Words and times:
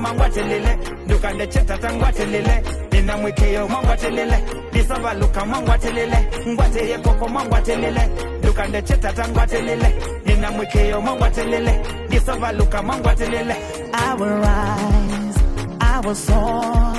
mangwatelele 0.00 0.78
ndukalecheta 1.04 1.78
tangwatelele 1.78 2.62
ndinamwikeyo 2.86 3.68
mangwatelele 3.68 4.38
ndisavaluka 4.70 5.46
mangwatelele 5.46 6.18
ngwateye 6.48 6.98
koko 6.98 7.28
mangwatelele 7.28 8.02
ndukandecheta 8.38 9.12
tangwatelele 9.12 9.88
ndinamwikeyo 10.24 11.00
mangwatelele 11.00 11.72
ndisavaluka 12.08 12.82
mangwatelele 12.82 13.56
I 13.92 14.14
will 14.14 14.36
rise, 14.46 15.38
I 15.80 16.00
will 16.04 16.14
soar, 16.14 16.94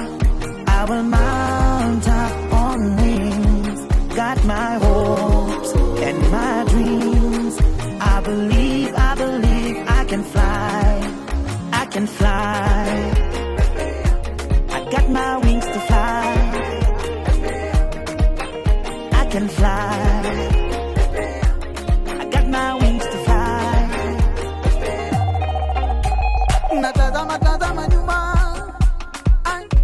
I 0.67 0.85
will 0.89 1.03
mount 1.03 2.07
up 2.07 2.53
on 2.53 2.95
wings. 2.97 3.81
Got 4.15 4.43
my 4.45 4.73
hopes 4.85 5.71
and 6.07 6.31
my 6.31 6.63
dreams. 6.69 7.57
I 8.01 8.21
believe, 8.23 8.93
I 8.95 9.15
believe 9.15 9.77
I 9.87 10.05
can 10.05 10.23
fly, 10.23 11.13
I 11.73 11.85
can 11.85 12.07
fly. 12.07 12.80
can 19.31 19.47
fly. 19.47 19.97
Natazama 26.81 27.37
tazama 27.39 27.87
nyuma, 27.87 28.17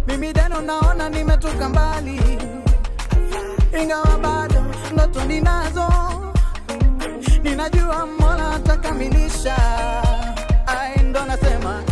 mimi 0.06 0.32
tena 0.32 0.60
naona 0.60 1.08
nimetoka 1.08 1.68
mbali, 1.68 2.20
ingawa 3.82 4.18
bado 4.22 4.64
ndoto 4.92 5.24
ninazo, 5.24 5.88
ninajua 7.42 8.06
Mola 8.06 8.54
atakamilisha. 8.54 9.56
Ai, 10.66 11.02
ndo 11.02 11.24
nasema 11.24 11.82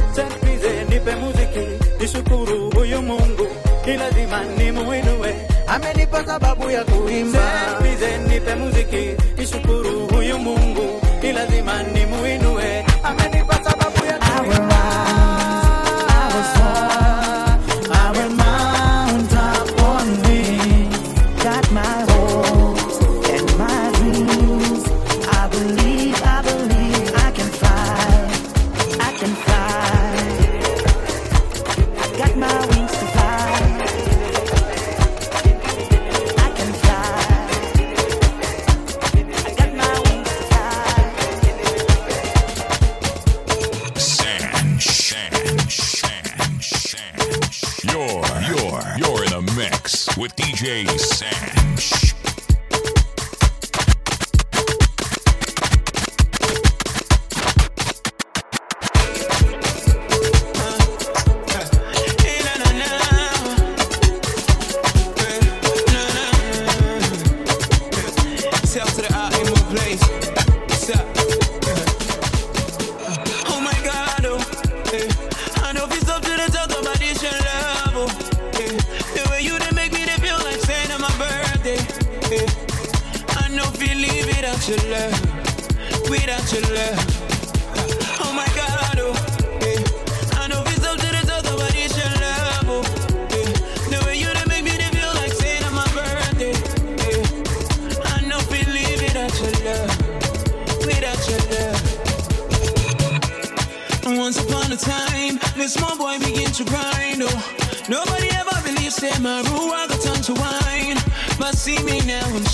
nipe 0.89 1.15
muziki, 1.17 1.67
nishukuru 2.01 2.71
huyu 2.71 3.03
Mungu, 3.03 3.47
ni 3.87 3.97
lazima 3.97 4.45
nimuinue. 4.59 5.35
amenipa 5.77 6.25
sababu 6.27 6.71
ya 6.71 6.85
kuimba. 6.85 7.41
Nize 7.83 8.19
nipe 8.19 8.55
muziki 8.55 9.11
nishukuru 9.39 10.07
huyu 10.09 10.39
Mungu, 10.39 11.01
ni 11.23 11.33
lazima 11.33 11.83
nimuinue, 11.83 12.85
amenipa 13.03 13.55
sababu 13.65 14.05
ya 14.07 14.19
kuimba. 14.19 14.66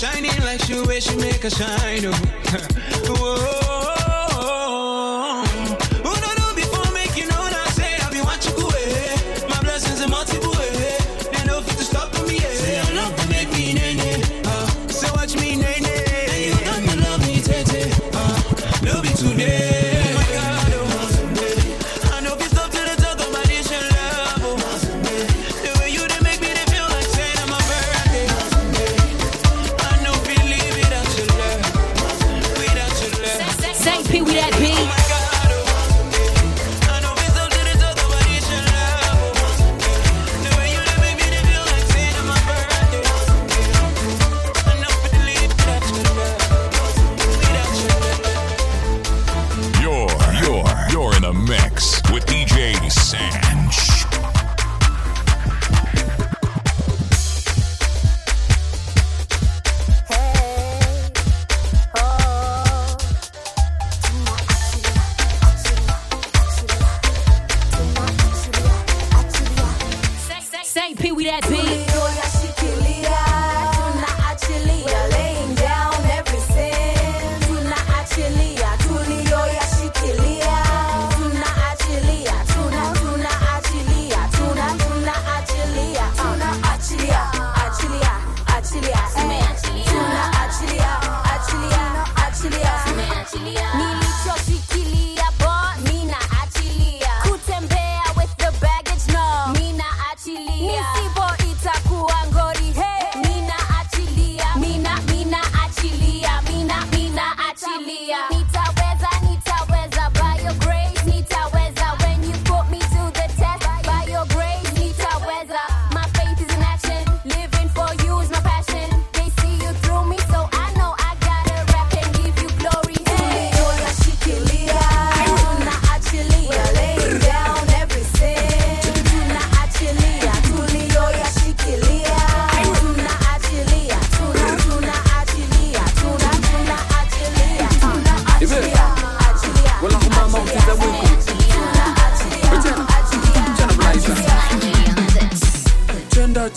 Shining 0.03 0.37
like 0.43 0.61
she 0.65 0.73
wish 0.81 1.05
she 1.05 1.15
make 1.15 1.45
a 1.45 1.49
shine. 1.49 2.03
Oh. 2.03 2.11
Whoa. 3.07 3.62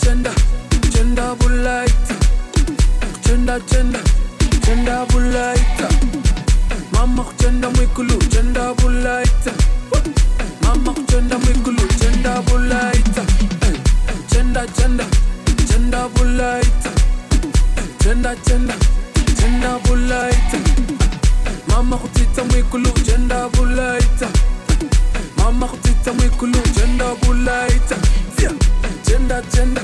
Gender, 0.01 0.31
gender, 0.91 1.35
bulaita. 1.39 2.15
Gender, 3.23 3.59
gender, 3.69 4.01
gender 4.65 5.05
bulaita. 5.09 5.87
Mama 6.91 7.25
gender 7.39 7.69
mwikulu, 7.71 8.17
gender 8.29 8.73
bulaita. 8.75 9.51
Mama 10.61 10.93
gender 11.07 11.37
mwikulu, 11.39 11.87
gender. 11.99 12.43
Eh, 13.61 13.73
Gender, 14.31 14.65
gender, 14.77 15.05
gender 15.67 16.09
bulaita. 16.15 16.89
Gender, 17.99 18.35
gender, 18.45 18.75
gender 19.39 19.79
bulaita. 19.83 20.57
Mama 21.67 21.97
kutita 21.97 22.43
mwikulu, 22.43 22.91
gender 23.05 23.49
bulaita. 23.53 24.27
Mama 25.37 25.67
kutita 25.67 26.13
mwikulu, 26.13 26.59
gender. 26.75 26.97
Gender, 28.37 28.57
gender, 29.05 29.41
gender 29.53 29.83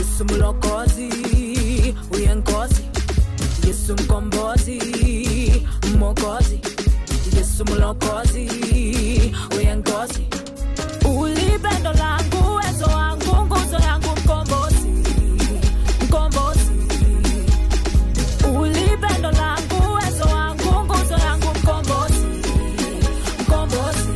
Yesu 0.00 0.24
mlokozi, 0.24 1.08
uyenkozi. 2.14 2.82
Yesu 3.66 3.92
mkombozi, 3.94 4.78
mwokozi, 5.98 6.60
Yesu 7.36 7.64
mlokozi, 7.64 8.48
uyenkozi. 9.56 10.26
Ulipendo 11.18 11.92
langu, 11.92 12.36
uwezo 12.52 12.84
wangu, 12.86 13.36
nguzo 13.46 13.78
yangu, 13.78 14.08
mkombozi, 14.24 14.88
mkombozi. 16.04 16.70
Ulipendo 18.60 19.30
langu, 19.30 19.92
uwezo 19.92 20.24
wangu, 20.24 20.84
nguzo 20.84 21.14
yangu, 21.18 21.46
mkombozi, 21.62 22.26
mkombozi. 23.40 24.08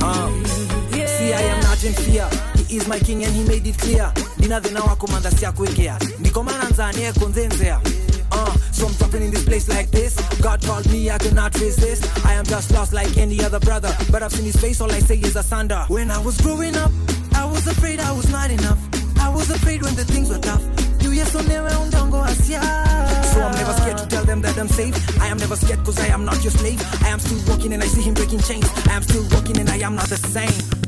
Yeah. 0.96 1.19
See, 1.19 1.32
I 1.34 1.42
am 1.52 1.60
not 1.60 1.84
in 1.84 1.92
fear. 1.92 2.28
He 2.69 2.76
is 2.76 2.88
my 2.88 2.98
king 2.98 3.25
and 3.25 3.34
he 3.34 3.44
made 3.44 3.66
it 3.69 3.76
clear. 3.78 4.12
Nina 4.44 4.61
thina 4.61 4.81
wako 4.81 5.06
manda 5.06 5.31
siya 5.31 5.52
kuegea. 5.52 5.99
Niko 6.20 6.43
mananzani 6.43 7.02
eko 7.02 7.29
nzenzea. 7.29 7.81
Uh, 8.31 8.55
so 8.73 8.87
I'm 8.87 8.93
dropping 8.93 9.23
in 9.23 9.31
this 9.31 9.43
place 9.44 9.69
like 9.70 9.91
this. 9.91 10.20
God 10.43 10.61
called 10.61 10.87
me, 10.93 11.11
I 11.11 11.17
cannot 11.17 11.58
resist. 11.58 12.05
I 12.26 12.35
am 12.35 12.44
just 12.44 12.70
lost 12.70 12.93
like 12.93 13.17
any 13.17 13.43
other 13.43 13.58
brother. 13.58 13.96
But 14.12 14.23
I've 14.23 14.32
seen 14.32 14.44
his 14.44 14.56
face, 14.56 14.82
all 14.82 14.93
I 14.93 14.99
say 14.99 15.17
is 15.17 15.35
asunder. 15.35 15.87
When 15.88 16.11
I 16.11 16.19
was 16.19 16.38
growing 16.43 16.76
up, 16.76 16.91
I 17.35 17.46
was 17.46 17.67
afraid 17.67 18.00
I 18.00 18.12
was 18.12 18.31
not 18.31 18.50
enough. 18.50 18.79
I 19.19 19.31
was 19.31 19.49
afraid 19.50 19.81
when 19.81 19.94
the 19.94 20.05
things 20.05 20.29
were 20.29 20.41
tough. 20.41 20.62
So 21.00 21.08
I'm 23.41 23.55
never 23.56 23.73
scared 23.73 23.96
to 23.96 24.06
tell 24.08 24.25
them 24.25 24.43
that 24.43 24.58
I'm 24.58 24.69
safe. 24.69 24.94
I 25.23 25.29
am 25.29 25.38
never 25.38 25.56
scared 25.56 25.82
cause 25.87 25.99
I 25.99 26.08
am 26.08 26.26
not 26.26 26.44
your 26.44 26.52
slave. 26.52 26.82
I 27.02 27.08
am 27.08 27.19
still 27.19 27.41
walking 27.49 27.73
and 27.73 27.82
I 27.82 27.87
see 27.87 28.02
him 28.02 28.12
breaking 28.12 28.41
chains. 28.41 28.69
I 28.88 28.93
am 28.93 29.02
still 29.05 29.25
walking 29.31 29.56
and 29.56 29.70
I 29.70 29.79
am 29.79 29.94
not 29.96 30.08
the 30.11 30.19
same. 30.19 30.85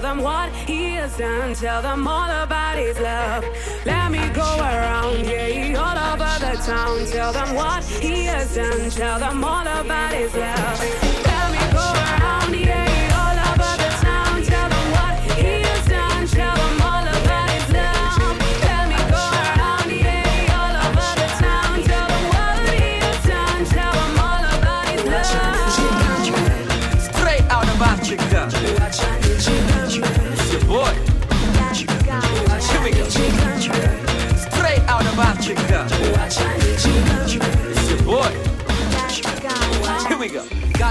Tell 0.00 0.14
them 0.14 0.24
what 0.24 0.50
he 0.66 0.92
has 0.92 1.14
done. 1.18 1.52
Tell 1.52 1.82
them 1.82 2.08
all 2.08 2.30
about 2.42 2.78
his 2.78 2.98
love. 3.00 3.44
Let 3.84 4.10
me 4.10 4.26
go 4.30 4.56
around, 4.58 5.26
yeah, 5.26 5.74
all 5.76 6.14
over 6.14 6.38
the 6.40 6.56
town. 6.62 7.04
Tell 7.04 7.34
them 7.34 7.54
what 7.54 7.84
he 7.84 8.24
has 8.24 8.54
done. 8.54 8.88
Tell 8.88 9.18
them 9.18 9.44
all 9.44 9.60
about 9.60 10.14
his 10.14 10.34
love. 10.34 11.29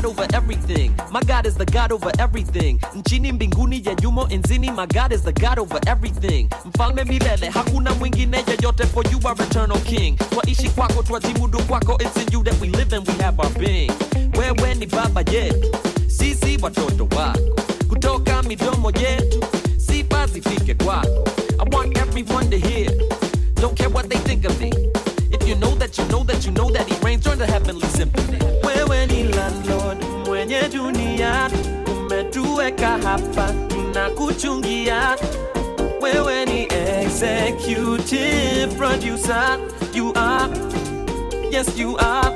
Over 0.09 0.25
everything. 0.33 0.91
My 1.11 1.21
God 1.21 1.45
is 1.45 1.55
the 1.55 1.65
God 1.65 1.91
over 1.91 2.11
everything. 2.19 2.79
Nchini 2.95 3.31
mbinguni 3.31 3.81
ya 3.85 3.95
yumo 4.03 4.27
enzini. 4.29 4.71
My 4.71 4.85
God 4.87 5.11
is 5.13 5.21
the 5.23 5.31
God 5.33 5.59
over 5.59 5.79
everything. 5.87 6.49
Mfalme 6.65 7.03
milele, 7.03 7.49
hakuna 7.49 7.93
mwingine 7.95 8.43
yeyote 8.47 8.85
for 8.85 9.03
you 9.11 9.19
are 9.27 9.43
eternal 9.43 9.79
king. 9.79 10.17
Twaishi 10.17 10.69
kwako, 10.69 11.03
twajimudu 11.03 11.59
kwako. 11.59 11.97
It's 12.01 12.17
in 12.17 12.27
you 12.33 12.43
that 12.43 12.59
we 12.61 12.67
live 12.69 12.93
and 12.95 13.07
we 13.07 13.13
have 13.23 13.39
our 13.39 13.49
being. 13.59 13.91
Wewe 14.37 14.75
ni 14.75 14.85
baba 14.85 15.21
yetu, 15.31 15.75
sisi 16.07 16.57
watoto 16.61 17.07
wako. 17.15 17.39
Kutoka 17.89 18.43
midomo 18.43 18.91
yetu, 18.91 19.43
sifa 19.77 20.27
zifike 20.27 20.73
kwako. 20.73 21.18
Umetuweka 32.69 32.97
hapa 33.09 33.53
tunakuchungia. 33.67 35.17
Wewe 36.01 36.45
ni 36.45 36.63
executive 37.03 38.67
producer, 38.77 39.59
you 39.93 40.13
are, 40.15 40.49
yes 41.51 41.77
you 41.77 41.97
are. 41.99 42.31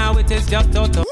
Now 0.00 0.16
it 0.16 0.30
is 0.30 0.46
just 0.46 0.74
on 0.76 1.09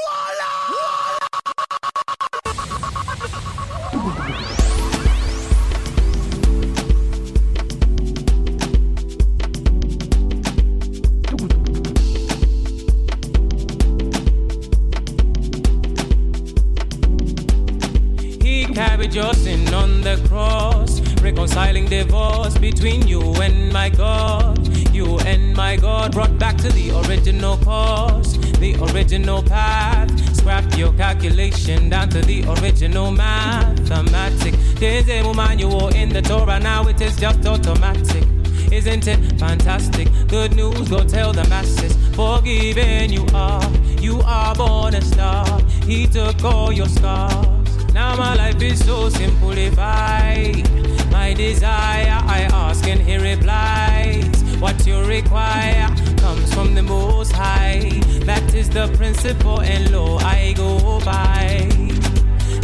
original 29.08 29.42
path. 29.42 30.36
Scrap 30.36 30.76
your 30.76 30.92
calculation 30.92 31.88
down 31.88 32.10
to 32.10 32.20
the 32.20 32.44
original 32.60 33.10
mathematic. 33.10 34.54
There's 34.74 35.08
a 35.08 35.32
manual 35.32 35.88
in 35.88 36.10
the 36.10 36.20
Torah, 36.20 36.60
now 36.60 36.86
it 36.88 37.00
is 37.00 37.16
just 37.16 37.46
automatic. 37.46 38.24
Isn't 38.70 39.06
it 39.06 39.18
fantastic? 39.38 40.08
Good 40.28 40.54
news, 40.54 40.90
go 40.90 41.04
tell 41.04 41.32
the 41.32 41.48
masses. 41.48 41.96
Forgiven 42.14 43.10
you 43.10 43.24
are, 43.32 43.66
you 43.98 44.20
are 44.26 44.54
born 44.54 44.94
a 44.94 45.00
star. 45.00 45.58
He 45.86 46.06
took 46.06 46.44
all 46.44 46.70
your 46.70 46.88
scars. 46.88 47.94
Now 47.94 48.14
my 48.14 48.34
life 48.34 48.60
is 48.60 48.84
so 48.84 49.08
simplified. 49.08 50.68
My 51.10 51.32
desire, 51.32 52.20
I 52.26 52.46
ask 52.52 52.86
and 52.86 53.00
he 53.00 53.16
replies. 53.16 54.47
What 54.60 54.84
you 54.86 55.04
require 55.04 55.86
comes 56.16 56.52
from 56.52 56.74
the 56.74 56.82
Most 56.82 57.30
High. 57.30 58.00
That 58.24 58.54
is 58.54 58.68
the 58.68 58.88
principle 58.96 59.60
and 59.60 59.92
law 59.92 60.18
I 60.18 60.52
go 60.56 60.98
by. 61.04 61.68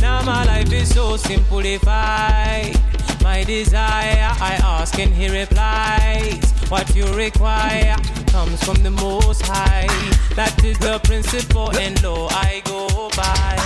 Now 0.01 0.21
my 0.23 0.45
life 0.45 0.73
is 0.73 0.93
so 0.93 1.17
simplified. 1.17 2.75
My 3.23 3.45
desire, 3.45 4.29
I 4.41 4.59
ask 4.63 4.99
and 4.99 5.15
he 5.15 5.29
replies. 5.31 6.51
What 6.69 6.95
you 6.97 7.07
require 7.15 7.97
comes 8.27 8.63
from 8.65 8.83
the 8.83 8.91
Most 8.91 9.43
High. 9.43 9.87
That 10.35 10.65
is 10.65 10.77
the 10.81 10.99
principle 11.05 11.71
and 11.79 12.03
law 12.03 12.27
I 12.31 12.61
go 12.65 13.09
by. 13.17 13.57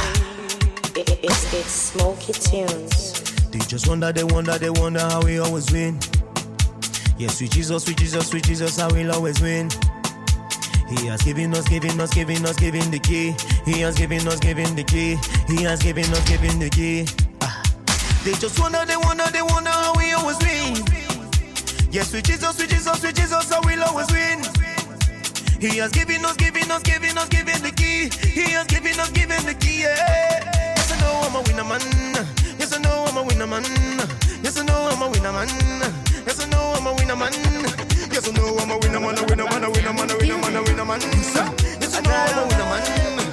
It's, 0.94 1.54
it's 1.54 1.70
Smoky 1.70 2.34
Tunes. 2.34 3.22
They 3.50 3.58
just 3.60 3.88
wonder, 3.88 4.12
they 4.12 4.24
wonder, 4.24 4.58
they 4.58 4.70
wonder 4.70 5.00
how 5.00 5.22
we 5.22 5.38
always 5.38 5.72
win. 5.72 5.98
Yes, 7.18 7.38
sweet 7.38 7.50
Jesus, 7.50 7.82
sweet 7.82 7.96
Jesus, 7.96 8.28
sweet 8.28 8.44
Jesus, 8.44 8.76
how 8.76 8.88
we'll 8.90 9.10
always 9.10 9.40
win. 9.40 9.68
He 10.88 11.06
has 11.06 11.20
given 11.22 11.52
us, 11.52 11.68
given 11.68 12.00
us, 12.00 12.14
given 12.14 12.46
us, 12.46 12.56
given 12.56 12.90
the 12.92 12.98
key. 13.00 13.34
He 13.64 13.80
has 13.80 13.96
given 13.96 14.26
us, 14.28 14.38
given 14.38 14.76
the 14.76 14.84
key. 14.84 15.18
He 15.48 15.64
has 15.64 15.82
given 15.82 16.04
us, 16.04 16.28
given 16.28 16.60
the 16.60 16.70
key. 16.70 17.06
Ah. 17.42 17.60
They 18.24 18.32
just 18.34 18.58
wonder, 18.60 18.84
they 18.86 18.96
wonder, 18.96 19.24
they 19.32 19.42
wonder 19.42 19.70
how 19.70 19.94
we 19.98 20.12
always 20.12 20.38
win. 20.38 20.76
Yes, 21.90 22.10
sweet 22.10 22.24
Jesus, 22.24 22.56
sweet 22.56 22.70
Jesus, 22.70 23.00
sweet 23.00 23.16
Jesus, 23.16 23.50
how 23.50 23.60
we'll 23.64 23.82
always 23.82 24.06
win. 24.12 24.42
He 25.60 25.76
has 25.78 25.90
given 25.90 26.24
us, 26.24 26.36
given 26.36 26.70
us, 26.70 26.82
given 26.84 27.18
us, 27.18 27.28
given 27.28 27.60
the 27.62 27.72
key. 27.72 28.08
He 28.30 28.52
has 28.52 28.66
given 28.68 28.98
us, 29.00 29.10
given 29.10 29.44
the 29.44 29.54
key. 29.54 29.80
Yeah. 29.82 30.74
Yes, 30.76 30.92
I 30.92 31.00
know 31.00 31.20
I'm 31.26 31.34
a 31.34 31.42
winner 31.42 31.64
man. 31.64 31.80
Yes, 32.60 32.72
I 32.72 32.80
know 32.80 33.06
I'm 33.08 33.16
a 33.16 33.22
winner 33.24 33.46
man. 33.48 33.64
Yes, 34.40 34.56
I 34.56 34.64
know 34.64 34.88
I'm 34.92 35.02
a 35.02 35.10
winner 35.10 35.32
man. 35.32 36.07
I'm 36.78 36.86
a 36.86 36.92
winner 36.94 37.16
man. 37.16 37.32
Yes, 38.12 38.28
I 38.28 38.32
know 38.36 38.56
I'm 38.56 38.70
a 38.70 38.78
winner 38.78 39.00
man, 39.00 39.18
a 39.18 39.24
winner 39.26 39.44
man, 39.46 39.64
a 39.64 39.70
winner 39.70 39.92
man, 39.92 40.10
a 40.12 40.16
winner 40.16 40.38
man, 40.38 40.56
a 40.56 40.62
winner 40.62 40.84
man. 40.84 41.00
Yes, 41.00 41.96
I 41.96 42.00
know 42.02 42.12
I'm 42.12 42.38
a 42.38 42.46
winner 42.46 43.16
man. 43.18 43.27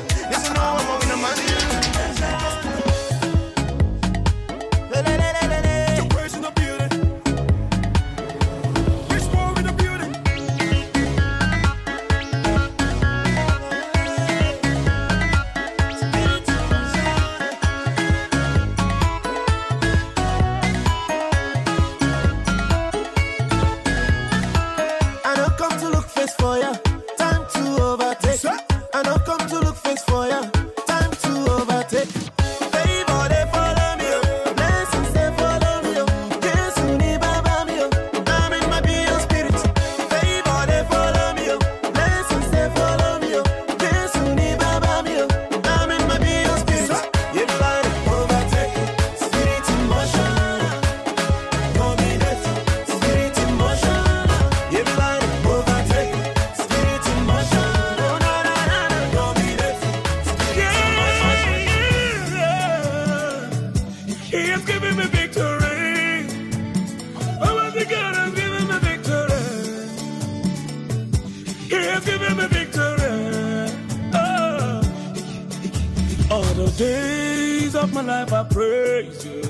The 76.66 76.78
days 76.78 77.76
of 77.76 77.94
my 77.94 78.02
life 78.02 78.34
I 78.34 78.44
praise 78.44 79.26
you. 79.26 79.42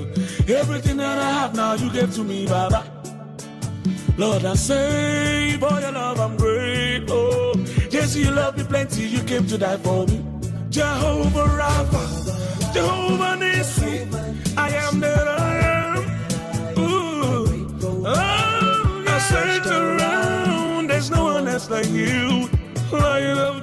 Everything 0.53 0.97
that 0.97 1.17
I 1.19 1.31
have 1.31 1.55
now 1.55 1.73
you 1.73 1.89
gave 1.91 2.13
to 2.15 2.23
me, 2.23 2.45
Baba. 2.45 2.83
Lord, 4.17 4.45
I 4.45 4.55
say 4.55 5.57
for 5.59 5.79
your 5.79 5.91
love 5.91 6.19
I'm 6.19 6.37
grateful. 6.37 7.15
Oh. 7.17 7.53
Yes, 7.89 8.15
you 8.15 8.31
love 8.31 8.57
me 8.57 8.63
plenty. 8.63 9.03
You 9.03 9.21
came 9.23 9.45
to 9.47 9.57
die 9.57 9.77
for 9.77 10.05
me. 10.07 10.23
Jehovah 10.69 11.47
Rapha, 11.61 12.73
Jehovah 12.73 13.37
Nissi, 13.41 13.93
I 14.57 14.69
am 14.69 14.99
that 14.99 15.27
I 15.27 15.53
am. 15.57 16.79
Ooh, 16.79 17.67
oh, 18.05 19.03
I 19.07 19.19
search 19.19 19.67
around. 19.67 20.87
There's 20.89 21.09
no 21.09 21.23
one 21.25 21.47
else 21.47 21.69
like 21.69 21.89
you. 21.89 22.49
Of 22.91 23.54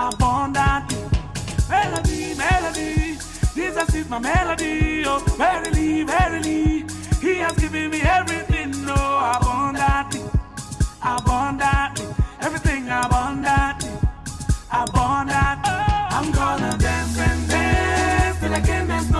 Abundant, 0.00 0.94
Melody, 1.68 2.34
melody, 2.36 3.18
Jesus 3.52 3.94
is 3.96 4.08
my 4.08 4.20
melody. 4.20 5.02
Oh, 5.04 5.18
verily, 5.36 6.04
verily, 6.04 6.84
He 7.20 7.34
has 7.38 7.56
given 7.58 7.90
me 7.90 8.00
everything. 8.02 8.72
Oh, 8.86 9.32
abundant, 9.34 10.22
abundant, 11.02 12.14
everything 12.40 12.84
abundant, 12.88 13.82
abundantly. 14.70 15.72
I'm 16.16 16.30
gonna 16.30 16.78
dance 16.78 17.18
and 17.18 17.48
dance 17.48 18.38
till 18.38 18.54
I 18.54 18.60
can't 18.60 18.86
dance 18.86 19.10
no 19.10 19.17